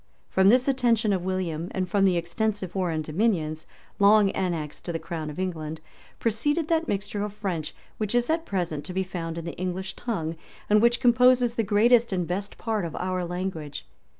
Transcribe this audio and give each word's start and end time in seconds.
From 0.29 0.49
this 0.49 0.67
attention 0.67 1.13
of 1.13 1.23
William, 1.23 1.67
and 1.69 1.87
from 1.87 2.05
the 2.05 2.17
extensive 2.17 2.71
foreign 2.71 3.03
dominions, 3.03 3.67
long 3.99 4.31
annexed 4.31 4.83
to 4.85 4.91
the 4.91 4.97
crown 4.97 5.29
of 5.29 5.37
England, 5.39 5.79
proceeded 6.17 6.69
that 6.69 6.87
mixture 6.87 7.21
of 7.21 7.33
French 7.33 7.75
which 7.99 8.15
is 8.15 8.27
at 8.27 8.43
present 8.43 8.83
to 8.85 8.93
be 8.93 9.03
found 9.03 9.37
in 9.37 9.45
the 9.45 9.55
English 9.59 9.95
tongue, 9.95 10.35
and 10.71 10.81
which 10.81 11.01
composes 11.01 11.53
the 11.53 11.61
greatest 11.61 12.11
and 12.11 12.25
best 12.25 12.57
part 12.57 12.83
of 12.83 12.95
our 12.95 13.23
language. 13.23 13.85